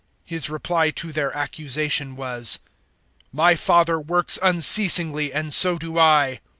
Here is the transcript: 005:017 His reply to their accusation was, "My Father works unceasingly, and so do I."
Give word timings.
005:017 0.23 0.29
His 0.31 0.49
reply 0.49 0.89
to 0.89 1.11
their 1.11 1.37
accusation 1.37 2.15
was, 2.15 2.57
"My 3.31 3.53
Father 3.55 3.99
works 3.99 4.39
unceasingly, 4.41 5.31
and 5.31 5.53
so 5.53 5.77
do 5.77 5.99
I." 5.99 6.39